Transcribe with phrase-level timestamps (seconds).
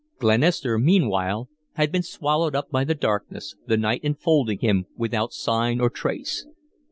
[0.17, 5.79] Glenister, meanwhile, had been swallowed up by the darkness, the night enfolding him without sign
[5.79, 6.47] or trace.